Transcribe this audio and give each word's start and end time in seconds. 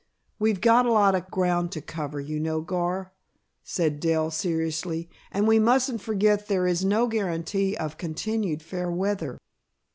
"We've 0.39 0.61
got 0.61 0.87
a 0.87 0.91
lot 0.91 1.13
of 1.13 1.29
ground 1.29 1.71
to 1.73 1.79
cover, 1.81 2.19
you 2.19 2.39
know, 2.39 2.61
Gar," 2.61 3.13
said 3.63 3.99
Dell 3.99 4.31
seriously, 4.31 5.11
"and 5.31 5.47
we 5.47 5.59
mustn't 5.59 6.01
forget 6.01 6.47
there 6.47 6.65
is 6.65 6.83
no 6.83 7.05
guarantee 7.05 7.77
of 7.77 7.99
continued 7.99 8.63
fair 8.63 8.89
weather." 8.89 9.37